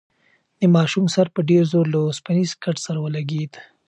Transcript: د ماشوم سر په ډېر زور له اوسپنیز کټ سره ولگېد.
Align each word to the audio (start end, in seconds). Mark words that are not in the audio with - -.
د 0.59 0.61
ماشوم 0.75 1.05
سر 1.15 1.27
په 1.35 1.41
ډېر 1.49 1.63
زور 1.71 1.85
له 1.93 1.99
اوسپنیز 2.07 2.49
کټ 2.63 2.75
سره 2.85 2.99
ولگېد. 3.01 3.53